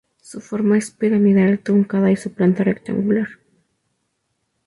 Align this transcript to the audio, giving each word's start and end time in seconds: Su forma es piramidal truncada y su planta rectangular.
Su 0.19 0.41
forma 0.41 0.79
es 0.79 0.89
piramidal 0.89 1.59
truncada 1.59 2.11
y 2.11 2.15
su 2.15 2.33
planta 2.33 2.63
rectangular. 2.63 3.27